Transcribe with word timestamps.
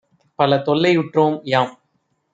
பலதொல் 0.39 0.81
லையுற்றோம்- 0.81 1.37
யாம் 1.51 1.71